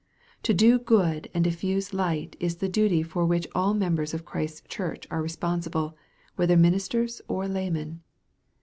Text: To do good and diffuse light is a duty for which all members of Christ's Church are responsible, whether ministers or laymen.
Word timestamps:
To 0.41 0.53
do 0.55 0.79
good 0.79 1.29
and 1.31 1.43
diffuse 1.43 1.93
light 1.93 2.35
is 2.39 2.57
a 2.63 2.67
duty 2.67 3.03
for 3.03 3.23
which 3.23 3.45
all 3.53 3.75
members 3.75 4.15
of 4.15 4.25
Christ's 4.25 4.63
Church 4.67 5.05
are 5.11 5.21
responsible, 5.21 5.95
whether 6.37 6.57
ministers 6.57 7.21
or 7.27 7.47
laymen. 7.47 8.01